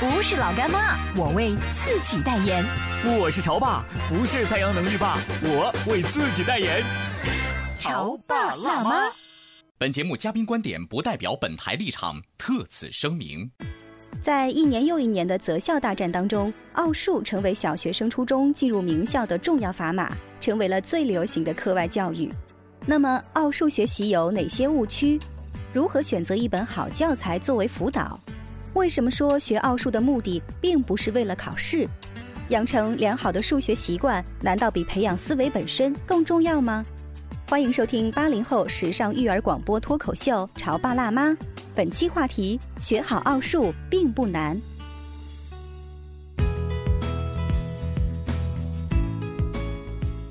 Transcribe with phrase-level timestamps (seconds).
[0.00, 2.64] 不是老干妈，我为自己代言。
[3.04, 6.82] 我是潮爸，不是太阳能浴霸，我为自己代言。
[7.78, 9.10] 潮爸辣妈。
[9.76, 13.50] 本节目嘉宾观点不代表本台立场，特此声明。
[14.22, 22.32] 在一年又一年的择校大战当中，奥数成为小学生初中进入名校的重要砝码，成为了最流行的课外教育。
[22.86, 25.20] 那么，奥数学习有哪些误区？
[25.74, 28.18] 如何选择一本好教材作为辅导？
[28.74, 31.88] 为什么说学奥数的目的并不是为了考试？
[32.50, 36.84] 养成良好的数学习惯，难道比培养思维本身更重要吗？
[37.48, 41.28] 欢迎收听八零后时尚育儿广播脱口秀《潮爸辣妈》。
[41.74, 44.56] 本期话题：学好奥数并不难。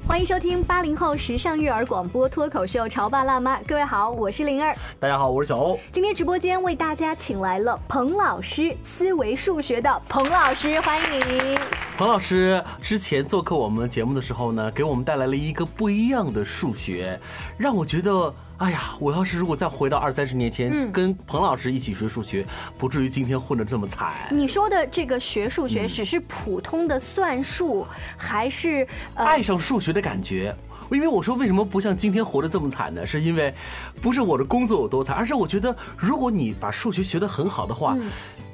[0.09, 3.59] 欢迎收听八零后时尚育儿广播脱口秀《潮爸辣妈》。
[3.67, 4.75] 各位好，我是灵儿。
[4.99, 5.79] 大家好，我是小欧。
[5.91, 11.59] 今天直播间为大家请来了彭老师，思维数学的彭老师，欢迎您。
[11.95, 17.19] 彭老师之前做客我们节目的时候呢，给我们带来了一个不一样的数学，
[17.55, 18.33] 让我觉得。
[18.59, 22.45] 哎呀，我要是如果再回到二三十年前，跟彭老师一起学数学，
[22.77, 24.13] 不至于今天混得这么惨。
[24.31, 28.85] 你说的这个学数学，只是普通的算术，还是
[29.15, 30.53] 爱上数学的感觉？
[30.91, 33.07] 因为我说为什么不像今天活得这么惨呢？
[33.07, 33.53] 是因为
[34.01, 37.95] 不是我的工作有多惨，而是我觉得如果你把数学学得很好的话。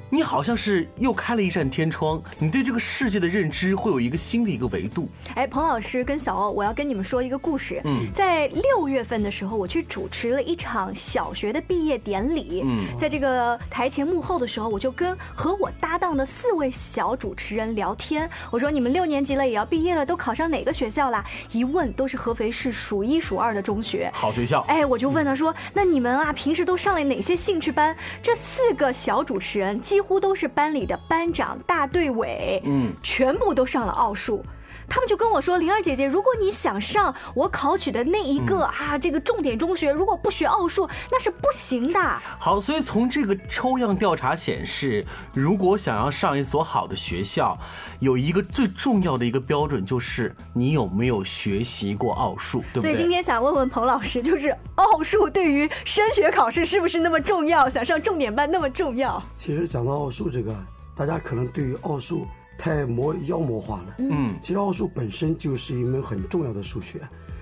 [0.08, 5.08] 你好像是又开了一扇天窗，你对这个世界的认知会有一个新的一个维度。
[5.34, 7.80] 哎，彭老师跟小欧，我要跟你们说一个故事。
[7.84, 12.62] 嗯，在六月份的时候，我去主持了一场小学的毕业典礼。
[12.64, 18.30] 嗯，在这个台前幕后的时候，我就跟和我搭档的四位小主持人聊天。
[18.52, 24.60] 我说：“你们六年级了也要毕业了，都考上哪个学校啦？”一问都是合肥市数一数二的中学，好学校。
[24.68, 29.80] 哎，我就问他说：“那你们啊，平时都上了哪些兴趣班？”这四个小主持人。
[29.96, 34.44] 几乎都是班里的班长、大队委，嗯，全部都上了奥数。
[34.88, 42.00] 他们就跟我说：“灵儿姐姐，如果你想上我考取的那一个啊，这个重点中学，如果不学奥数，那是不行的。”
[42.38, 45.04] 好，所以从这个抽样调查显示，
[45.34, 47.56] 如果想要上一所好的学校，
[48.00, 52.82] 有一个最重要的一个标准，就是你有没有学习过奥数，对不对？
[52.82, 57.68] 所以今天想问问彭老师，就是奥数对于升学考试是不是那么重要？
[57.68, 59.22] 想上重点班那么重要？
[59.34, 60.54] 其实讲到奥数这个，
[60.94, 62.26] 大家可能对于奥数。
[62.58, 67.00] 太魔妖魔化了，嗯，其实奥数本身就是一门很重要的数学，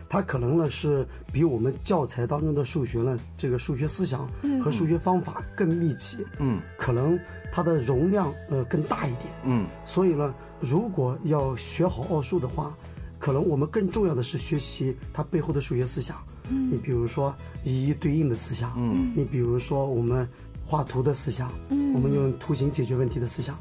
[0.08, 4.28] 它可能呢是比我们教材当中的数学呢，这个数学思想
[4.62, 7.18] 和数学方法更密集，嗯，可能
[7.52, 12.74] 它的容量呃更大一点，嗯，所以呢，如果要学好奥数的话，
[13.18, 16.16] 可能我们更重要的是学习它背后的数学思想，
[16.50, 20.28] 嗯，你比如说一一对应的思想，嗯，你比如说我们
[20.64, 23.56] 画图的思想，嗯，我们用图形解决问题的思想。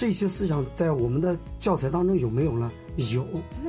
[0.00, 2.72] 这些思想在我们的教材当中有没有呢？
[3.12, 3.22] 有，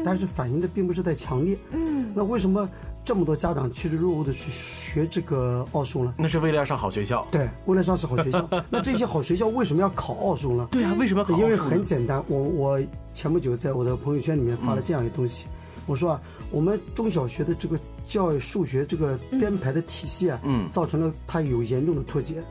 [0.06, 1.58] 但是反映的并不是太强烈。
[1.72, 2.70] 嗯，那为什么
[3.04, 6.14] 这么多家长趋之若鹜的去学这个奥数呢？
[6.18, 7.28] 那是为了要上好学校。
[7.30, 8.50] 对，为了上是好学校。
[8.72, 10.66] 那这些好学校为什么要考奥数呢？
[10.72, 11.38] 对啊，为什么要考？
[11.38, 12.82] 因为很简单，我我
[13.14, 15.48] 前不久在我的朋友圈里面发了这样一个东西，
[15.86, 17.78] 我说啊，我们中小学的这个
[18.08, 22.42] 教育数学这个编排的体系啊，嗯，造成了它有严重的脱节。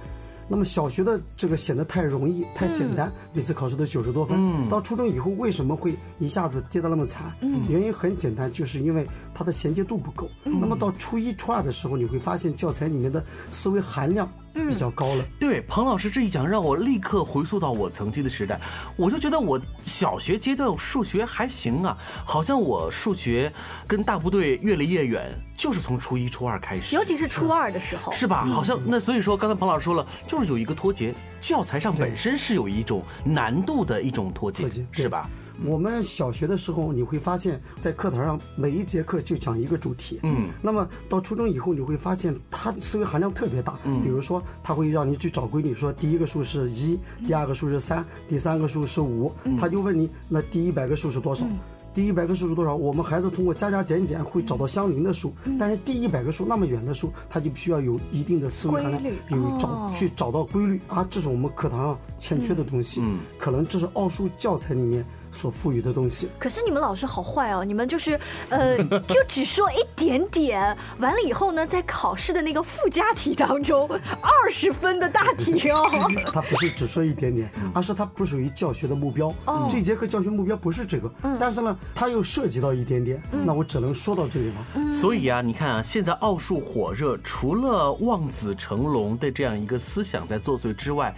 [0.51, 4.69] 那么小学的这个显得太容易、太简单，每次考试都九十多分。
[4.69, 7.33] 到初中以后为什么会一下子跌得那么惨？
[7.69, 10.29] 原因很简单，就是因为它的衔接度不够。
[10.43, 14.29] 那么到初一、初二的时候，你会发现教材里面的思维含量。
[14.53, 15.25] 比较高了。
[15.39, 18.61] 对，彭老师这一讲，让我立刻回溯到我曾经的时代。
[18.97, 23.53] 我就觉得我小学阶段数学还行啊，好像我数学
[23.87, 26.95] 跟大部队越离越远，就是从初一、初二开始。
[26.95, 28.45] 尤其是初二的时候，是吧？
[28.47, 35.29] 好像那所以说，刚才彭老师说了，就是有一个脱节，教材上本身是有一种难度的一种脱节，是吧？
[35.65, 40.19] 我们小学的时候，你会发现在课堂上每一节课就讲一个主题。
[40.23, 43.79] 嗯，那么到初中以后，你会发现它思维含量特别大。
[43.85, 51.47] 嗯，比如说他会让你去找规律，说第一个数是一，第二个数是三，第三个数是五，他就问你那第一百个数是多少？
[51.93, 52.75] 第一百个数是多少？
[52.75, 63.01] 我们孩子通过加加减减会找到相邻的数，但是第一百个数那么远的数，他就必须要有一定的思维含量，有找去找到规律啊，这是我们课堂上欠缺的东西。
[63.03, 65.05] 嗯，可能这是奥数教材里面。
[65.33, 67.65] 所赋予的东西，可是你们老师好坏哦！
[67.65, 68.19] 你们就是，
[68.49, 73.89] 呃， 就只说一点点，完了以后呢，在考试的那个附加题当中，
[74.21, 75.89] 二十分的大题哦。
[76.35, 79.33] 他不是只说一点点，而是他不属于教学的目标。
[79.45, 84.93] 哦，这节课教学目标不是这个，但是呢，他又涉及到一点点，那我只能说到这里了。
[84.93, 91.15] 所以啊，你看啊，现在奥数火热，除了望子成龙的这样一个思想在作祟之外，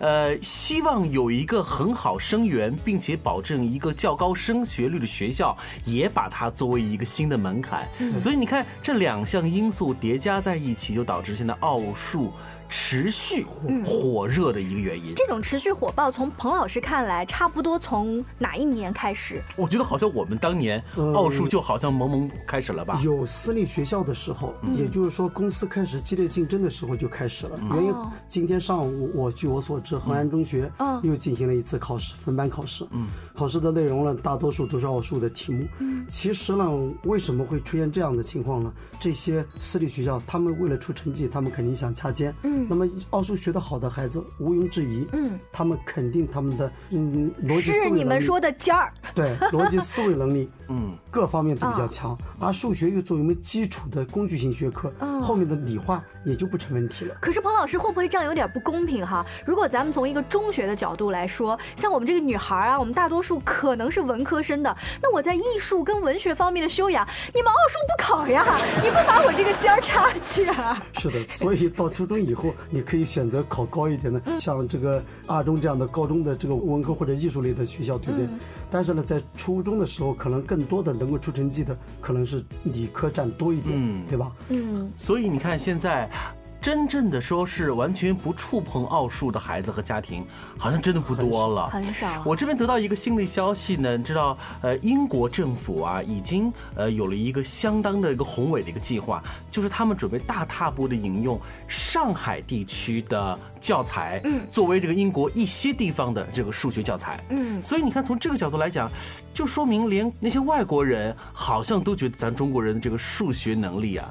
[0.00, 3.51] 呃，希望有一个很好生源，并且保证。
[3.56, 12.30] 一个较高升学率的学校，也把它作为一个新的门槛，所以你看这两项因素叠加在一起，就导致现在奥数。
[12.74, 13.44] 持续
[13.84, 15.12] 火热的一个原因。
[15.14, 19.42] 这种持续火爆，从彭老师看来，差不多从哪一年开始？
[19.56, 20.82] 我觉得好像我们当年
[21.14, 22.98] 奥数就好像萌萌开始了吧。
[23.04, 27.60] 有私立学校的时候，也就是说公司开始激烈竞争的时候就开始了。
[27.74, 27.94] 原因
[28.26, 30.72] 今天上午我据我所知，恒安中学
[31.02, 32.86] 又进行了一次考试，分班考试。
[32.92, 33.06] 嗯，
[33.42, 35.66] 考试的内容呢，大多数都是奥数的题目。
[35.80, 36.64] 嗯，其实呢，
[37.02, 38.72] 为什么会出现这样的情况呢？
[39.00, 42.32] 这些私立学校，他们为了出成绩，他们肯定想掐尖。
[42.44, 42.68] 嗯。
[42.70, 57.16] 那么奥数学得好的孩子毋庸置疑，嗯，他们肯定他们的嗯逻辑思维是你们说的尖儿，对逻辑思维能力， 嗯，各方面都比较强，而数学又作为我们基础的工具性学科，后面的理化也就不成问题了。
[57.20, 59.26] 可是彭老师会不会这样有点不公平哈？
[59.44, 68.44] 如果咱们从一个中学的角度来说，像我们这个女孩啊，我们大多数可能是文科生的，那我在艺术跟文学方面的修养，你们奥数不考呀？
[68.82, 70.82] 你不把我这个尖儿插去啊？
[70.94, 72.52] 是的，所以到初中以后。
[72.70, 78.26] 你可以选择考高一点的，像这个二中这样的高中的这个文科或者艺术类的学校，对不对？
[78.70, 84.32] 但是呢，在初中的时候，可能更多的能够出成绩的，可能是理科占多一点，对吧？
[84.48, 84.90] 嗯。
[84.96, 86.10] 所以你看现在。
[86.62, 90.24] 真正的说是完全不触碰奥数的孩子和家庭，
[90.56, 92.22] 好像真的不多了，很少。
[92.24, 99.20] 我这边得到一个新的消息呢，知道呃，英国政府啊，已经呃有了一个相当的一个宏伟的一个计划，
[99.50, 107.60] 就是他们准备大踏步的引用上海地区的教材，嗯，作为这个英国一些地方的这个数学教材，嗯。
[107.60, 108.88] 所以你看，从这个角度来讲，
[109.34, 114.08] 就说明连那些外国人好像都觉得咱中国人的这个数学能力啊。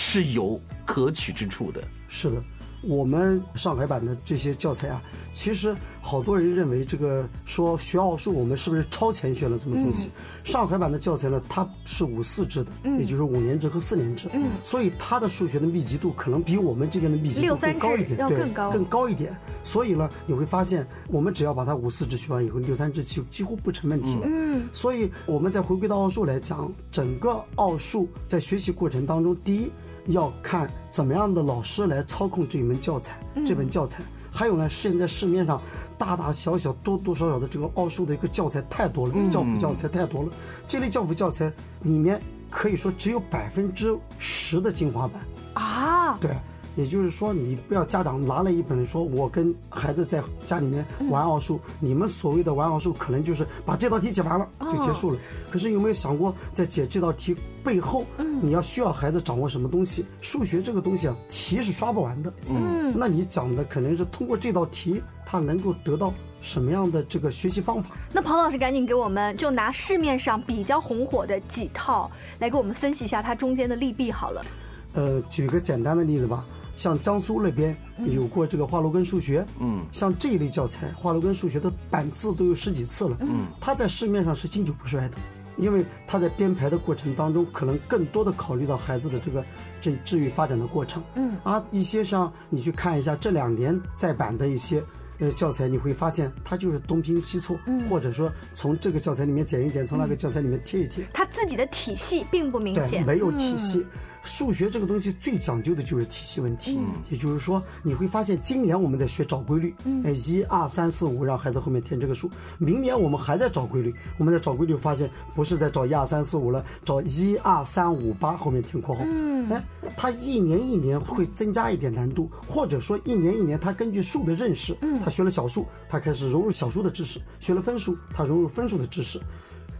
[0.00, 1.82] 是有可取之处的。
[2.06, 2.40] 是的，
[2.82, 5.02] 我们上海版的这些教材啊，
[5.32, 10.08] 其实好多人认为这个说学奥数，我们是不是超前学了什么东西？
[10.44, 14.28] 上海版的教材呢，它是五四制的，也就是五年制和四年制，
[14.62, 19.36] 所以它的数学的密集度可能比我们这边的密集度更高一点，对，更高，更高一点。
[19.64, 24.22] 所以呢，你会发现，我们只要把它五四制学完以后，六三制就几乎不成问题了。
[24.24, 29.70] 嗯，所以我们再回归到奥数来讲，整个奥数在学习过程当中，第一。
[30.08, 34.02] 要看怎么样的老师来操控这一门教材，这本教材。
[34.30, 35.60] 还有呢，现在市面上
[35.96, 40.28] 大大小小、多多少少的这个奥数的一个教材太多了，教辅教材太多了。
[40.66, 41.52] 这类教辅教材
[41.82, 42.20] 里面
[42.50, 45.22] 可以说只有百分之十的精华版
[45.54, 46.18] 啊。
[46.20, 46.30] 对。
[46.78, 55.18] 也就是说，你不要家长拿了一本说，我跟孩子在家里面玩奥数，你们所谓的玩奥数，可能就是把这道题解完了就结束了。
[55.50, 58.06] 可是有没有想过，在解这道题背后，
[58.40, 60.06] 你要需要孩子掌握什么东西？
[60.20, 62.32] 数学这个东西啊，题是刷不完的。
[62.48, 67.96] 嗯，那你讲的可能是通过这道题，他能够得到什么样的这个学习方法？
[68.12, 72.08] 那庞老师赶紧给我们就拿市面上比较红火的几套
[72.38, 74.46] 来给我们分析一下它中间的利弊好了。
[74.94, 76.46] 呃，举个简单的例子吧。
[76.78, 85.16] 像江苏那边有过这个华罗庚数学，嗯，像这一类教材，华罗庚数学的版次都有十几次了，嗯，它在市面上是经久不衰的，
[85.56, 89.44] 因为它在编排的过程当中，可能更多的考虑到孩子的这个
[89.80, 94.80] 这治愈发展的过程，嗯，啊一些像你去看一下这两年再版的一些
[95.18, 103.84] 呃教材，你会发现它就是东拼西凑，嗯，或者说从这个教材里面剪一剪，从那个教材里面贴一贴，它自己的体系并不明显，没有体系。
[104.28, 112.30] 数学这个东西最讲究的就是体系问题，也就是说，你会发现今年我们在学找规律，哎，一二三四五，让孩子后面填这个数。
[112.58, 119.02] 明年我们还在找规律，我们在找规律，发现不是在找一二三四五了，找一二三五八后面填括号。
[119.50, 119.64] 哎，
[119.96, 129.18] 他一年一年会增加一点难度，或者说一年一年他根据数的认识，他学了小数，他开始融入小数的知识；学了分数，他融入分数的知识。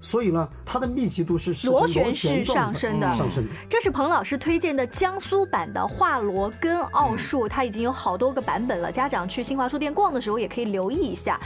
[0.00, 3.12] 所以呢，它的密集度是螺旋式上升的。
[3.14, 3.46] 上升。
[3.68, 8.90] 这是彭老师推荐的江苏版的华罗庚奥数，它已经有好多个版本了。
[8.90, 11.38] 家长去新华书店逛的时候也可以留意一下。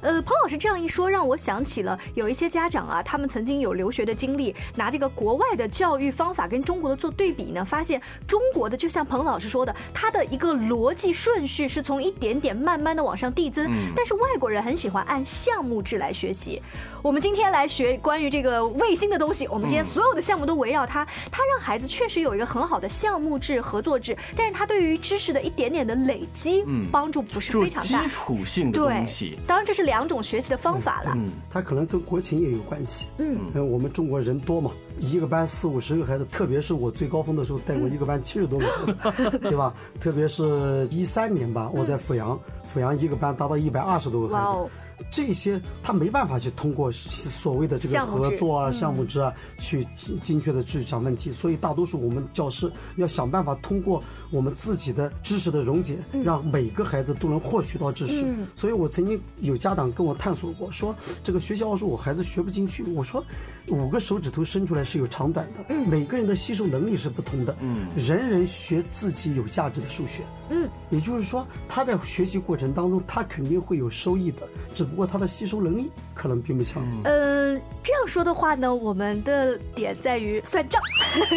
[0.00, 16.60] 呃，彭老师这样一说，让我想起了有一些家长啊，他们曾经有留学的经历，拿这个国外的教育方法跟中国的做对比呢，发现中国的就像彭老师说的，它的一个逻辑顺序是从一点点慢慢的往上递增，但是外国人很喜欢按项目制来学习。
[17.02, 28.02] 我们今天来学关于这个卫星的东西，我们今天所有的项目都围绕它，它让孩子确实有一个很好的项目制、合作制，但是它对于知识的一点点的累积，嗯，帮助不是非常大。
[28.02, 31.12] 基础性的东西，当然这是两种学习的方法了。
[31.14, 33.06] 嗯，它可能跟国情也有关系。
[33.18, 33.38] 嗯，
[33.70, 39.74] 我们中国人多嘛，一个班四五十个孩子，特别是我最高峰的时候带过一个班七十多个，对吧？
[40.00, 42.38] 特别是一三年吧，我在阜阳，
[42.72, 44.70] 阜阳一个班达到一百二十多个孩子。
[45.10, 49.86] 这些他没办法去通过所谓的这个合作啊、项目制啊，去
[50.22, 51.32] 精确的去讲问题。
[51.32, 58.24] 所以大多数我们教师要想办法通过我们自己的知识的溶解，让每个孩子都能获取到知识。
[58.54, 60.94] 所以我曾经有家长跟我探索过，说
[61.24, 62.82] 这个学习奥数我孩子学不进去。
[62.92, 63.24] 我说
[63.68, 67.56] 五个手指头伸出来是有长短的，每个人的吸收能力是不同的，
[67.96, 70.20] 人人学自己有价值的数学。
[70.50, 74.84] 嗯，也就是说他在学习过程当中他肯定会有收益的，只。
[74.90, 76.82] 不过他的吸收能力可能并不强。
[77.04, 80.82] 嗯，这样说的话呢，我们的点在于算账，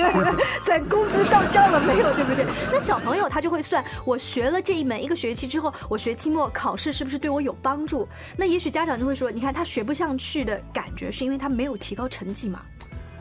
[0.65, 2.43] 算工资到账了没有，对不对？
[2.71, 8.05] 那小朋友他就会算，我学了这一门一个学期之后，我学期末考试是不是对我有帮助？
[8.35, 12.59] 那也许家长就会说，你看他学不上去的感觉，是因为他没有提高成绩嘛？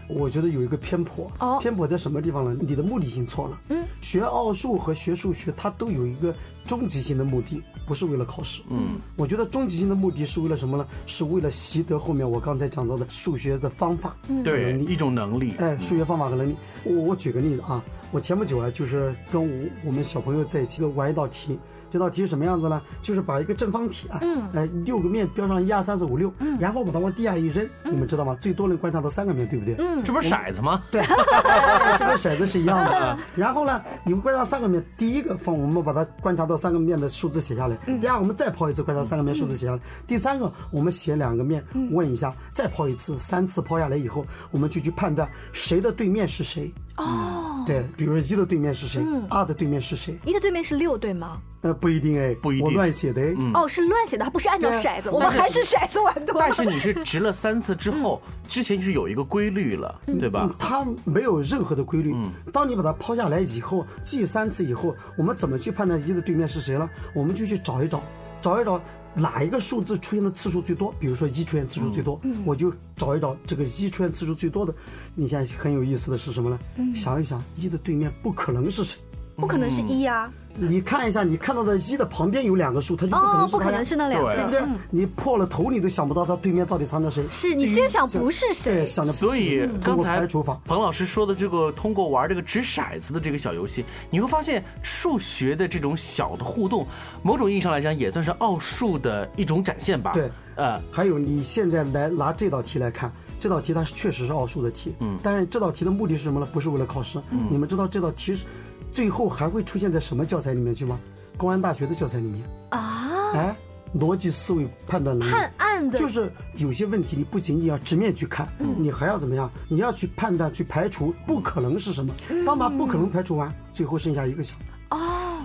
[0.08, 2.58] 我觉得有一个偏颇，偏颇在什么地方呢？
[2.60, 3.60] 你的目的性错了。
[3.68, 6.34] 嗯，学奥数和学数学，它都有一个
[6.66, 8.62] 终极性的目的，不是为了考试。
[8.70, 10.86] 嗯，我觉得终极性的目的是为了什么呢？
[11.06, 15.54] 是为了习得后面我刚才讲到的数学的方法，对，一种能力。
[15.58, 16.56] 哎，数学方法和能力。
[16.84, 21.58] 我我举个例子啊，我前不久啊，就是跟我我们小朋友在一起玩一道题。
[21.90, 22.80] 这道题是什么样子呢？
[23.02, 28.34] 就是把一个正方体啊，嗯，呃，六个面标上一二三四五六，嗯，然后把它往地下一扔，你们知道吗？
[28.40, 29.74] 最多能观察到三个面对不对？
[29.78, 30.82] 嗯，这不是骰子吗？
[30.90, 31.02] 对，
[31.98, 33.18] 这跟骰子是一样的。
[33.36, 46.72] 然后呢，你们观察三个面，第一个方我们把它观察到三个面的数字写下来，第二我们再抛一次快到三个面数字写下来，第三个我们写两个面问一下，再抛一次，三次抛下来以后，我们就去判断谁的对面是谁。
[46.96, 49.02] 哦，对，比如一的对面是谁？
[49.28, 50.14] 二的对面是谁？
[50.24, 51.38] 一的对面是六，对吗？
[51.62, 53.22] 呃，不一定哎，不一定，我乱写的。
[53.54, 56.36] 哦，是乱写的，它不是按照骰子，我们还是骰子玩多。
[56.38, 60.50] 但是你是值了三次之后，之前是有一个规律了，对吧？
[60.58, 62.14] 它没有任何的规律。
[62.52, 66.88] 当你把它抛下来以后，记三次以后，我们怎么去判断一的对面是谁了？
[67.14, 68.02] 我们就去找一找，
[68.40, 68.80] 找一找。
[69.14, 70.94] 哪一个数字出现的次数最多？
[70.98, 74.74] 比如说一出现次数最多，我就找一找这个一出现次数最多的。
[75.14, 76.58] 你现在很有意思的是什么呢？
[76.94, 78.98] 想一想，一的对面不可能是谁？
[79.42, 80.30] 不可能是一呀。
[80.54, 84.62] 你看一下，你看到的一的旁边有两个数，它就不可能是不可能是那两个，对不对？
[84.90, 87.24] 你破了头你都想不到它对面到底藏着谁。
[87.28, 89.12] 是你先想不是谁，想的。
[89.12, 90.24] 所以刚才
[90.64, 96.86] 彭老师说的这个通过玩这个掷骰子的这个小游戏，你会发现数学的这种小的互动，
[97.22, 100.12] 某种意义上来讲也算是奥数的一种展现吧。
[100.12, 106.46] 对，呃，还有你现在来拿这道题来看，这道题它确实是奥数的题，嗯，但是这道题的目的是什么呢？
[106.52, 107.18] 不是为了考试。
[107.50, 108.44] 你们知道这道题是？
[108.92, 110.98] 最后还会出现在什么教材里面去吗？
[111.36, 113.32] 公安大学的教材里面啊？
[113.32, 113.56] 哎，
[113.98, 118.46] 逻辑思维判断能力，判案的，就是有些问题你不仅仅要直面去看，
[118.76, 119.50] 你还要怎么样？
[119.68, 122.14] 你要去判断、去排除不可能是什么。
[122.44, 124.56] 当把不可能排除完，最后剩下一个项。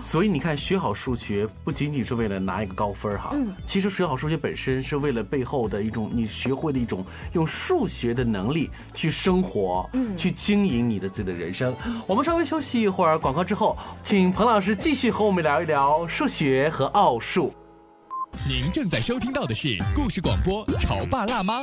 [0.02, 11.74] 所以你看，学好数学不仅仅是为了拿一个高分哈，嗯，其实学好数学本身是为了背后的一种你学会的一种用数学的能力去生活，嗯，去经营你的自己的人生。
[12.06, 17.52] 我们稍微休息一会儿，广告之后，请彭老师继续和我们聊一聊数学和奥数。
[18.48, 21.62] 您正在收听到的是故事广播《潮爸辣妈》。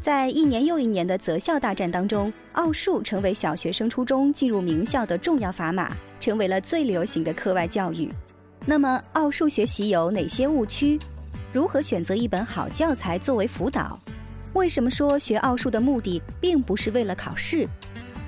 [0.00, 8.10] 在一年又一年的择校大战当中，奥数成为小学生初中进入名校的重要砝码，成为了最流行的课外教育。
[8.64, 10.98] 那么，奥数学习有哪些误区？
[11.52, 13.98] 如何选择一本好教材作为辅导？
[14.54, 17.68] 为什么说学奥数的目的并不是为了考试？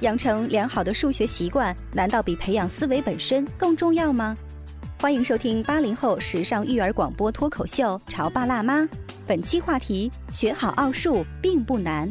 [0.01, 4.37] 养成良好的数学习惯，难道比培养思维本身更重要吗？
[5.03, 8.83] 欢迎收听八零后时尚育儿广播脱口秀《潮爸辣妈》，
[9.27, 12.09] 本期话题：学好奥数并不难。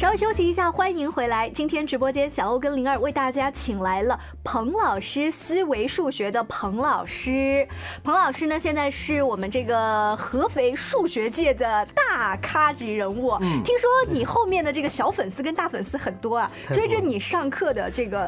[0.00, 1.46] 稍微休息一下，欢迎回来。
[1.50, 7.68] 今天直播间，小欧跟灵儿为大家请来了彭老师，思维数学的彭老师。
[8.02, 13.36] 彭老师呢，现在是我们这个合肥数学界的大咖级人物。
[13.42, 18.26] 嗯，听说你后面的这个小粉丝跟大粉丝很多啊，追着你上课的这个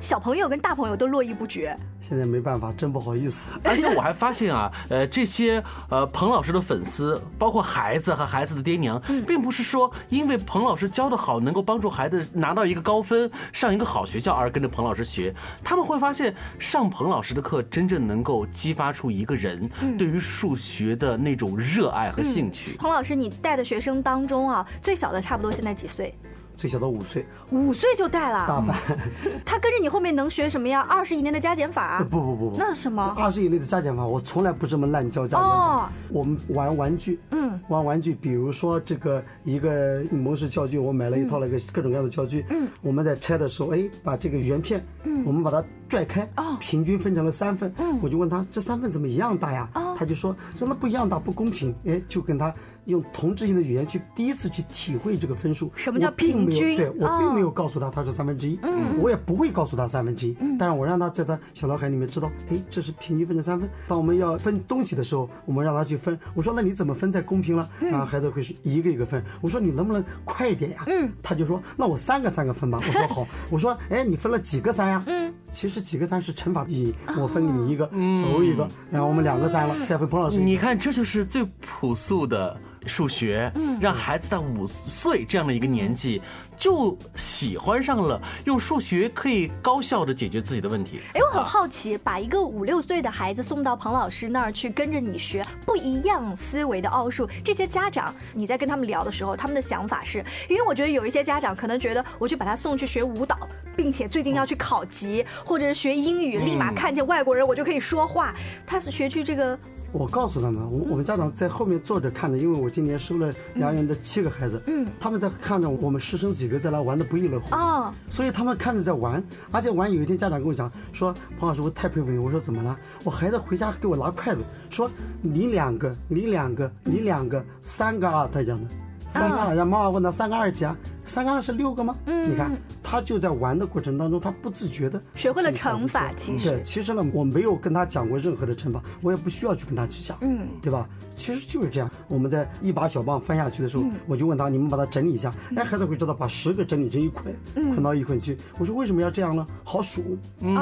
[0.00, 1.78] 小朋友跟大朋友都络绎不绝。
[2.00, 3.50] 现在没办法，真不好意思。
[3.62, 11.03] 而且我还发现啊，呃，这些呃彭老师的粉丝，包括孩子和孩子的爹娘，并不是说因为彭老师教。
[11.04, 19.68] 教的好，能够帮助孩子拿到一个高分，上一个好学校，而跟着彭老师学，他们会发现上彭老师的课，真正能够激发出一个人
[19.98, 22.76] 对于数学的那种热爱和兴趣。
[22.78, 26.14] 彭老师，你带的学生当中啊，最小的差不多现在几岁？
[26.56, 28.76] 最小的五岁，五岁就带了大班。
[29.44, 30.80] 他跟着你后面能学什么呀？
[30.88, 32.02] 二十以内的加减法？
[32.10, 33.14] 不不不不，那是什么？
[33.18, 35.90] 二十以内的加减法，我从来不这么滥教加减法。
[36.08, 49.68] 我们玩玩具，嗯，玩玩具，比如说这个一个模式教具，我买了一套那个各种各样的教具，嗯，我们在拆的时候，哎，把这个圆片，嗯，我们把它拽开，哦，平均分成了三份，嗯，我就问他这三份怎么一样大呀？
[49.74, 52.54] 哦，他就说说那不一样大，不公平，哎，就跟他。
[52.86, 56.76] 用同质性的语言去第一次去体会这个分数，什么叫平均？
[56.76, 63.68] 对我并没有告诉他他是三分之一，嗯，我也不会告诉他三分之一，但是我让他在他小脑海里面知道，哎，这是平均分成三分。
[63.88, 66.18] 当我们要分东西的时候，我们让他去分。
[66.34, 67.68] 我说那你怎么分才公平了？
[67.80, 69.22] 然后孩子会是一个一个分。
[69.40, 70.84] 我说你能不能快一点呀？
[70.86, 72.80] 嗯，他就说那我三个三个分吧。
[72.86, 73.26] 我说好。
[73.50, 75.02] 我说哎，你分了几个三呀？
[75.06, 80.38] 嗯，其实几个三是乘法意义，我分给你一个，抽一个，然后我们两个三了，再分彭老师。
[80.40, 82.56] 你看，这就是最朴素的。
[82.86, 86.20] 数学，嗯让孩子在五岁这样的一个年纪
[86.56, 91.00] 就喜欢上了用数学可以高效的解决自己的问题。
[91.14, 100.24] 哎，我很好奇，把一个五六岁的孩子送到彭老师那儿去跟着你学不一样思维的奥数，这些家长你在跟他们聊的时候，他们的想法是？
[100.48, 103.36] 因为我觉得有一些家长可能觉得，我去把他送去学舞蹈，
[103.76, 108.34] 并且最近要去考级，或者是学英语，立马看见外国人我就可以说话。
[108.66, 109.58] 他是学去这个。
[109.94, 122.76] 我告诉他们，我我们家长在后面坐着看着，因为我今年收了幼儿园的七个孩子，嗯，他们在看着我们师生几个在那玩的不亦乐乎，哦，所以他们看着在玩，而且玩有一天家长跟我讲说，彭老师我太佩服你，我说怎么了？
[123.04, 124.90] 我孩子回家给我拿筷子，说
[125.22, 128.68] 你两个，你两个，你两个，三个二，他讲的，
[129.10, 130.76] 三个二，让妈妈问他三个二几啊？
[131.04, 131.96] 三个二是六个吗？
[132.06, 132.50] 嗯，你看
[132.94, 136.12] 他就在玩的过程当中，他不自觉的学会了乘法。
[136.16, 140.88] 其实对，其实呢，我没有跟他讲过任何的乘法，我也不需要去跟他去讲，嗯，对吧？
[141.16, 141.90] 其实就是这样。
[142.08, 145.32] 我们在一把小棒翻下去的时候，我就问他：你们把它整理一下。
[145.56, 148.36] 哎，孩子会知道把十个整理成一捆，捆到一捆去。
[148.58, 149.46] 我说为什么要这样呢？
[149.62, 150.16] 好数。
[150.40, 150.54] 嗯，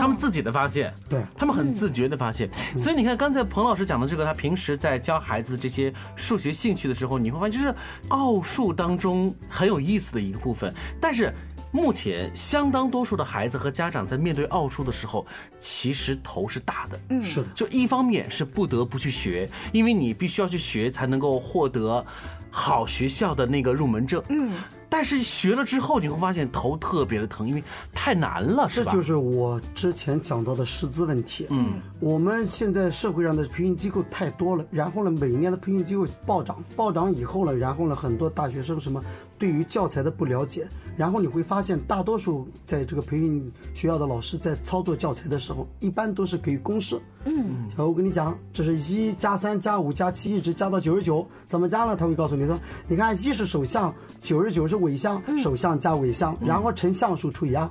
[0.00, 2.48] 他们自己的发现，对他们很自觉的发现。
[2.78, 7.74] 所以你看，刚才彭老师讲的这个，他平时在教孩子这些数学兴趣的时候，你会发现，就是
[8.08, 9.82] 奥数当中很有。
[9.82, 11.34] 意思的一个部分，但是
[11.72, 15.26] 目前相当多数的孩子和家长在面对奥数的时候，
[15.58, 17.00] 其实头是大的。
[17.08, 17.48] 嗯，是的。
[17.54, 22.04] 就一方面是不得不去学，因为你必须要去学才能够获得
[22.50, 24.22] 好学校的那个入门证。
[24.28, 24.52] 嗯。
[24.90, 28.92] 但是学了之后，你会发现头特别的疼，因为太难了，是吧？
[28.92, 31.46] 这就是我之前讲到的师资问题。
[31.48, 39.02] 嗯，我们现在社会上的培训机构太多了，然后呢，每年的培训机构暴涨，暴涨以后呢，然后呢，很多大学生什么。
[39.38, 47.00] 对于教材的不了解，然后你会发现，大多数在这个培训学校的老师在操作教材的时候，一般都是给公式。
[47.24, 51.96] 嗯，小欧跟你讲，这是一加三加五加七，一直加到九十九，怎么加呢？
[51.96, 57.68] 他会告诉你说，你看一是首项，九十九是尾项，首项加尾项，然后乘项数除以二。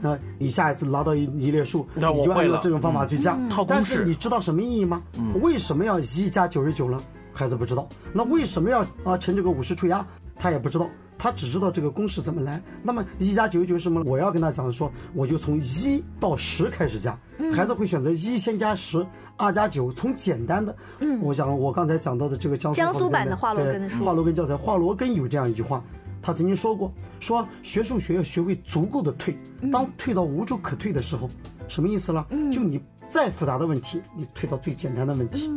[0.00, 3.38] 那你下一次拿到一一列数，你就按照这种方法去加。
[3.68, 5.02] 但是你知道什么意义吗？
[5.42, 6.98] 为什么要一加九十九呢？
[7.32, 7.88] 孩子不知道。
[8.12, 10.04] 那为什么要啊乘这个五十除以二？
[10.36, 10.88] 他也不知道。
[11.18, 12.60] 他只知道这个公式怎么来。
[12.82, 14.02] 那么一加九十九是什么？
[14.04, 17.18] 我要跟他讲说，我就从一到十开始加。
[17.52, 19.04] 孩子会选择一先加十，
[19.36, 20.76] 二加九，从简单的。
[21.00, 25.82] 嗯，我讲我刚才讲到的这个江苏江苏版的华罗庚的书华罗庚教材，华罗庚有这样一句话，
[26.22, 29.36] 他曾经说过，说学数学要学会足够的退，
[29.72, 31.28] 当退到无处可退的时候，
[31.66, 32.24] 什么意思呢？
[32.52, 35.50] 就你再复杂的问题，你退到最简单的问题。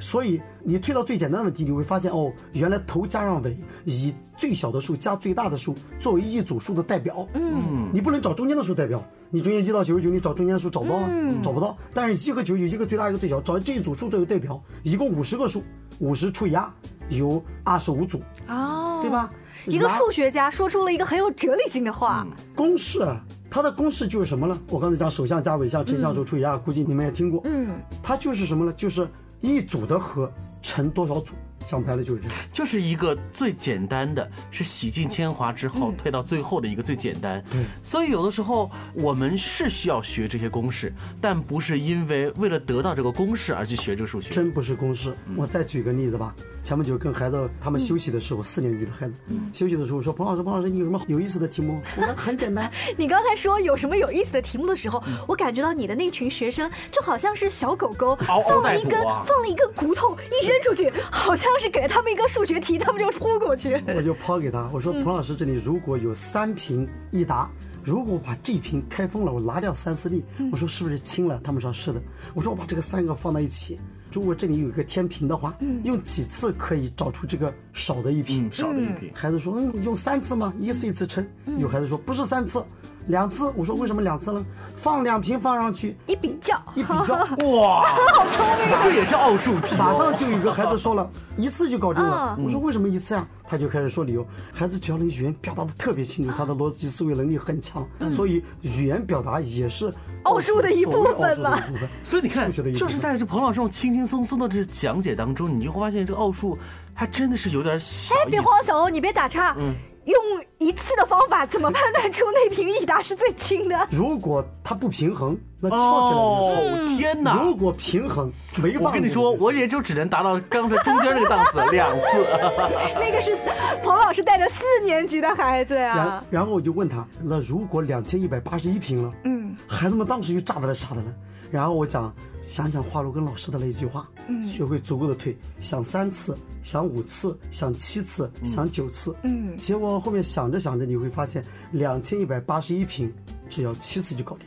[0.00, 7.26] 所以你推到最简单的问题，你会发现哦，原来头加上尾，以最小的数加最大的数作为一组数的代表。
[7.34, 11.08] 嗯，你不能找中间的数代表，你中间一到九十九，你找中间数找不到啊，
[11.42, 11.76] 找不到。
[11.92, 15.62] 但是一和九十九，一个最大一个最小，找这一组数作为代表，一共五十个数，
[16.00, 16.68] 五十除以二，
[17.08, 18.20] 有二十五组。
[18.48, 19.30] 哦，对吧？
[19.66, 22.26] 一个数学家说出了一个很有哲理性的话。
[22.54, 23.06] 公式，
[23.48, 24.58] 它的公式就是什么呢？
[24.68, 27.40] 我刚才讲首项加尾项乘项数除以二，估计你们也听过。
[27.44, 27.68] 嗯，
[28.02, 28.72] 它就是什么呢？
[28.72, 29.08] 就是。
[29.44, 31.34] 一组的和乘多少组？
[31.66, 37.42] 讲白了就是这样，就是一个最简单的，是洗尽铅华之后退到最后的一个最简单。
[37.50, 44.28] 对，所以有的时候我们是需要学这些公式，但不是因为为了得到这个公式而去学这个数学。
[44.30, 45.14] 真不是公式。
[45.36, 49.14] 我再举个例子吧，前不久跟孩子他们休息的时候，四年级的孩子
[49.52, 62.24] 休息的时候说：“彭老师，彭老师，你有什么有意思的题目？”我说：“很简单。”你刚才说有什么有意思的题目的时候，我感觉到你的那群学生就好像是小狗狗，放了一根放了一根骨头一扔出去，好像是给了他们一个。
[62.26, 63.80] 数学题，他们就扑过去。
[63.94, 67.48] 我就抛给他，我说：“彭老师，这里如果有三瓶益达，
[67.84, 72.02] 如果把这瓶开封了，我拿掉三四粒，我说是不是轻了？”他们说是的。
[72.32, 73.78] 我说我把这个三个放在一起，
[74.14, 78.48] 如果这里有一个天平的话，用几次可以找出这个少的一瓶？
[78.52, 79.10] 少的一瓶。
[79.12, 80.54] 孩子说：“嗯用三次吗？
[80.56, 81.26] 一次一次称。”
[81.58, 82.64] 有孩子说：“不是三次。”
[83.08, 84.44] 两次，我说为什么两次呢？
[84.76, 87.14] 放两瓶放上去，一比较，一比较，
[87.50, 88.78] 哇，好聪明！
[88.82, 89.74] 这也是奥数题。
[89.76, 92.36] 马上就有个孩子说了一次就搞定了。
[92.42, 93.26] 我说为什么一次啊？
[93.46, 94.26] 他就开始说理由。
[94.52, 101.58] 孩子只要能语言表达的特别清楚，他的逻辑思维能力很强，所以语言表达也是奥数的一部分嘛。
[102.02, 106.58] 所以你看，就是在这彭老师这种轻轻松松的这讲解当中，你就会发现这个奥数
[106.94, 108.14] 还真的是有点小。
[108.16, 109.54] 哎，别慌，小欧，你别打岔。
[109.58, 109.74] 嗯。
[110.04, 110.16] 用
[110.58, 113.88] 一次的方法怎么判断出那瓶益达是最轻的？
[113.90, 117.40] 如果它不平衡，那翘起来哦，天哪！
[117.42, 118.80] 如果平衡，没法。
[118.88, 122.26] 我跟你说，我也就只能达到刚才中间那个档次 两次。
[123.00, 123.36] 那个是
[123.82, 125.96] 彭老师带的四年级的孩子呀。
[125.96, 129.12] 然然后我就问他，那如果两千一百八十一瓶了？
[129.24, 131.08] 嗯，孩子们当时就炸的了，傻的了。
[131.54, 132.12] 然后我讲，
[132.42, 134.42] 想想华罗庚老师的那一句话，嗯。
[134.42, 143.14] 学会足够的退，想三次，想五次，想七次，想九次，嗯，结果后面想着想着，你会发现两千一百八十一平，
[143.48, 144.44] 只要七次就搞定。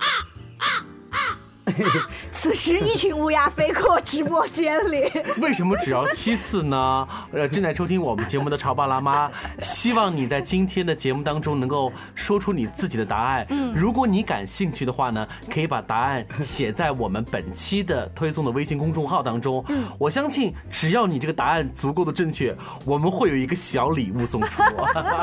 [2.32, 5.12] 此时，一群乌鸦飞过直播间里。
[5.41, 7.08] 为什么只要七次呢？
[7.32, 9.30] 呃，正在收听我们节目的潮爸辣妈，
[9.62, 13.45] 希望你在今天的节目当中能够说出你自己的答案。
[13.49, 19.63] 嗯，如果你感兴趣的话呢，可以把答案写在我们本期的推送的微信公众号当中。
[19.69, 24.62] 嗯，我相信只要你这个答案足够的正确，我们会有一个小礼物送出。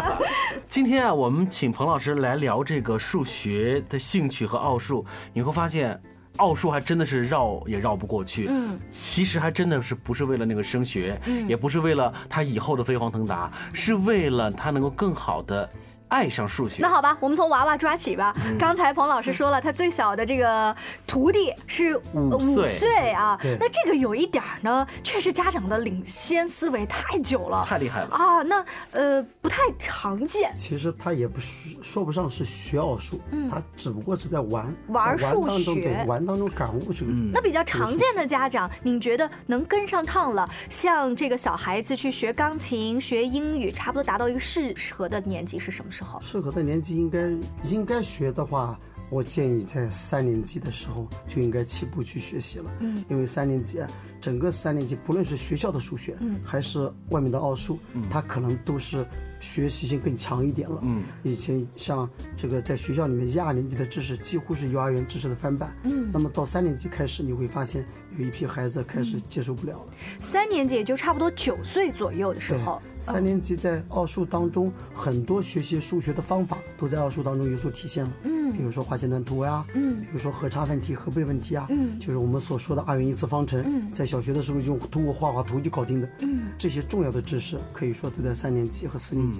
[0.68, 6.00] 今天啊，我们请彭老师来聊这个数学的兴趣和奥数，你会发现。
[6.38, 15.70] 奥数还真的是绕也绕不过去，嗯，其实还真的是不是为了那个升学，嗯，也不是为了他以后的飞黄腾达，是为了他能够更好的。
[16.08, 18.32] 爱上数学，那好吧，我们从娃娃抓起吧。
[18.58, 20.74] 刚才彭老师说了，他最小的这个
[21.06, 23.38] 徒弟是五岁啊。
[23.58, 28.42] 那这个有一点呢，确实家长的领先思维太久了，太厉害了啊。
[28.42, 30.52] 那呃不太常见。
[30.54, 37.10] 其实他也不是说不上是学奥数，他只不过是在玩玩数学，玩当中感悟这个。
[37.32, 40.48] 那比较常见的家长，你觉得能跟上趟了？
[40.70, 46.20] 像这个小孩子去学钢琴、学英语，差不多达到一个适合的年纪是什么时候？
[46.20, 47.30] 适合的年纪应该
[47.70, 48.78] 应该学的话，
[49.11, 52.70] 我建议在三年级的时候就应该起步去学习了。
[52.80, 53.88] 嗯，因为三年级啊
[54.20, 59.07] 整个三年级不论是学校的数学，嗯，还是外面的奥数，嗯，它可能都是
[59.44, 60.80] 学习性更强一点了。
[60.83, 65.76] 嗯，以前像这个在学校里面一二年级的知识几乎是幼儿园知识的翻版。
[65.83, 67.85] 嗯，那么到三年级开始你会发现
[68.16, 69.87] 有一批孩子开始接受不了了。
[70.18, 78.11] 三年级也就差不多九岁左右的时候，三年级在奥数当中很多学习数学的方法都在奥数当中有所体现了。
[78.22, 86.09] 嗯，比如说画线段图呀，嗯，比如说和差问题、和倍问题啊，嗯，就是我们所说的二元一次方程，嗯，在小学的时候就通过画画图就搞定的。
[86.20, 89.34] 嗯，这些重要的知识可以说都在三年级和四年级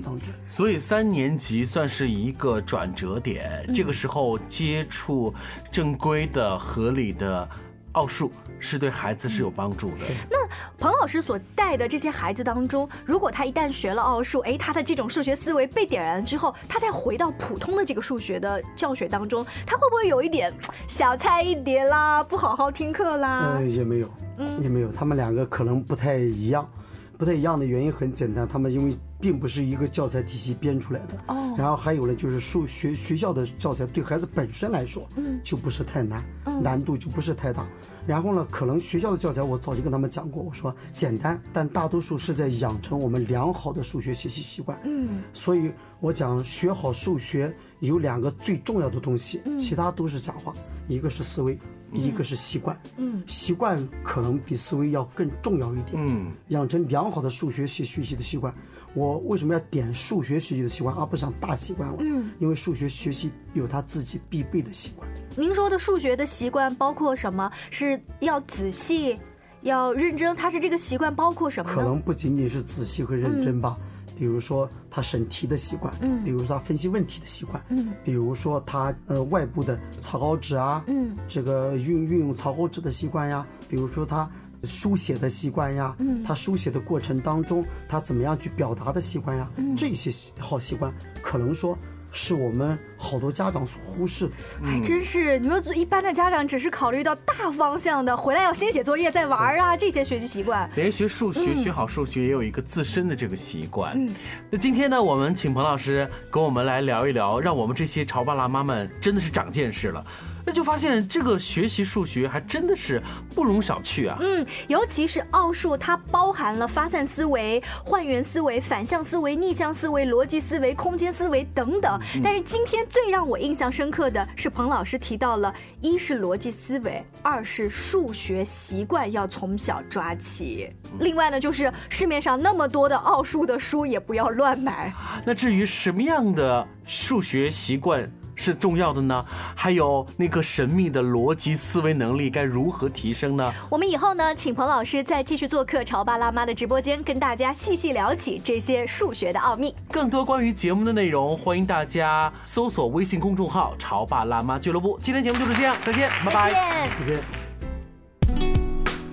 [0.49, 5.33] 所以三年级算是一个转折点，这个时候接触
[5.71, 7.49] 正规的、合理的。
[7.95, 8.29] 奥数
[8.59, 9.99] 是对孩子是有帮助的。
[10.29, 10.37] 那
[10.77, 20.53] 彭老师所带的这些孩子当中，如果他一旦学了奥数，哎，他的这种数学思维被点燃之后，他再回到普通的这个数学的教学当中，他会不会有一点
[20.89, 22.21] 小菜一碟啦？
[22.25, 23.59] 不好好听课啦？
[23.61, 24.91] 嗯，也没有，嗯，也没有。
[24.91, 26.69] 他们两个可能不太一样，
[27.17, 28.97] 不太一样的原因很简单，他们因为。
[29.21, 36.23] 并不是一个教材体系编出来的哦，然后还有呢，就是数学学校的教材对孩子本身来说，嗯，就不是太难，
[36.63, 37.67] 难度就不是太大。
[38.07, 44.79] 然后呢，可能学校的教材我早就跟他们讲过，我说简单，但大多数是在养成我们良好的数学学习习惯。
[44.85, 47.51] 嗯，所以我讲学好数学
[47.81, 50.53] 有两个最重要的东西，其他都是假话，
[50.87, 51.59] 一个是思维。
[51.95, 58.53] 一个是习惯，嗯，习惯可能比思维要更重要一点，嗯，养成良好的数学学学习的习惯。
[58.93, 61.97] 我为什么要点数学学习的习惯，而不是讲大习惯了？
[62.01, 65.09] 嗯，因为数学学习有他自己必备的习惯。
[65.37, 67.51] 您说的数学的习惯包括什么？
[67.71, 69.19] 是要仔细，
[69.63, 70.35] 要认真？
[70.37, 71.73] 他是这个习惯包括什么？
[71.73, 73.77] 可能不仅仅是仔细和认真吧。
[74.17, 84.31] 比如说他审题的习惯，嗯，比如说他分析问题的习惯，嗯，比如说他呃外部的草稿纸啊，嗯，这个运运用草稿纸的习惯呀，比如说他
[84.65, 91.77] 书写的习惯呀，嗯，他书写的过程当中他怎么样去表达的习惯呀，这些好习惯可能说。
[92.15, 95.37] 是我们好多家长所忽视的，还真是。
[95.41, 100.71] 你说一般的家长只是考虑到大方向的，回来要先写作业再玩啊，这些学习习惯。
[100.77, 103.93] 连学数学、学好数学也有一个自身的这个习惯。
[103.97, 104.15] 嗯，
[104.49, 110.07] 那今天呢，我们请彭老师跟我们来聊一聊，让我们这些潮爸辣妈们真的是长见识了。
[110.47, 113.03] 那就发现这个学习数学还真的是
[113.35, 114.19] 不容小觑啊！
[114.21, 121.99] 嗯，尤其是奥数，它包含了发散思维、换元思维、反向思维、逆向思维、逻辑思维、空间思维等等。
[122.23, 130.71] 但是今天最让我印象深刻的是，彭老师提到了：一是逻辑思维，二是数学习惯要从小抓起。
[131.01, 134.93] 另外呢，就是市面上那么多的奥数的书也不要乱买。
[135.25, 138.11] 那至于什么样的数学习惯？
[138.37, 143.53] 是重要的呢，还有那个神秘的逻辑思维能力该如何提升呢？
[143.71, 149.75] 我们以后呢，请彭老师再继续做客潮爸辣妈的直播间，跟大家细细聊起这些数学的奥秘。
[149.91, 154.99] 更多关于节目的内容，欢迎大家搜索微信公众号“潮爸辣妈俱乐部”。
[155.03, 157.21] 今天节目就是这样，再见，拜拜，再见。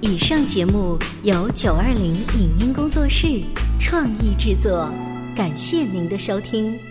[0.01, 3.43] 以上节目由九二零影音工作室
[3.79, 4.89] 创意制作，
[5.35, 6.90] 感谢您的收听。